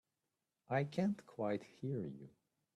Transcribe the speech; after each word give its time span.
I 0.67 0.85
can't 0.85 1.23
quite 1.27 1.61
hear 1.61 2.07
you. 2.07 2.31